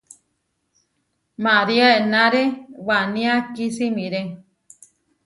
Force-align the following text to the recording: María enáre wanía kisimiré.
María 1.45 1.87
enáre 2.03 2.43
wanía 2.87 3.35
kisimiré. 3.53 4.21